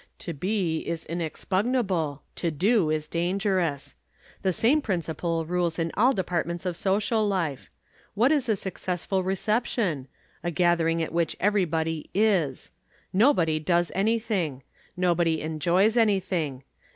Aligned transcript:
To 0.17 0.33
be 0.33 0.79
is 0.79 1.05
inexpugnable, 1.05 2.23
to 2.37 2.49
do 2.49 2.89
is 2.89 3.07
dangerous. 3.07 3.93
The 4.41 4.51
same 4.51 4.81
principle 4.81 5.45
rules 5.45 5.77
in 5.77 5.91
all 5.95 6.11
departments 6.11 6.65
of 6.65 6.75
social 6.75 7.27
life. 7.27 7.69
What 8.15 8.31
is 8.31 8.49
a 8.49 8.55
successful 8.55 9.21
reception? 9.23 10.07
A 10.43 10.49
gathering 10.49 11.03
at 11.03 11.13
which 11.13 11.35
everybody 11.39 12.09
is. 12.15 12.71
Nobody 13.13 13.59
does 13.59 13.91
anything. 13.93 14.63
Nobody 14.97 15.39
enjoys 15.39 15.95
anything. 15.95 16.63